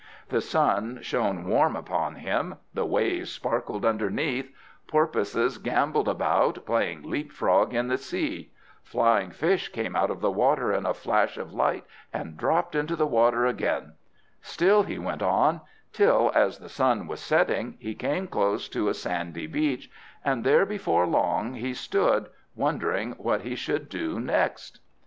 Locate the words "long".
21.05-21.53